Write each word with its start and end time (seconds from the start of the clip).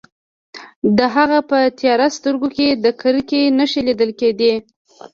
د 0.97 0.99
هغه 1.15 1.39
په 1.49 1.57
تیاره 1.79 2.07
سترګو 2.17 2.47
کې 2.55 2.67
د 2.83 2.85
کرکې 3.01 3.41
نښې 3.57 3.81
لیدل 3.87 4.11
کیدې 4.19 4.53